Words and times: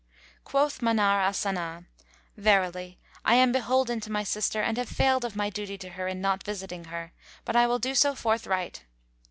Quoth 0.45 0.81
Manar 0.81 1.21
al 1.21 1.31
Sana, 1.31 1.85
"Verily, 2.35 2.97
I 3.23 3.35
am 3.35 3.51
beholden 3.51 3.99
to 3.99 4.11
my 4.11 4.23
sister 4.23 4.59
and 4.59 4.75
have 4.79 4.89
failed 4.89 5.23
of 5.23 5.35
my 5.35 5.51
duty 5.51 5.77
to 5.77 5.89
her 5.89 6.07
in 6.07 6.19
not 6.19 6.41
visiting 6.43 6.85
her, 6.85 7.11
but 7.45 7.55
I 7.55 7.67
will 7.67 7.77
do 7.77 7.93
so 7.93 8.15
forthright." 8.15 8.83